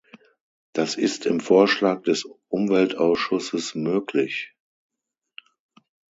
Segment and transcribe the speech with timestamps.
[0.73, 4.55] Das ist im Vorschlag des Umweltausschusses möglich.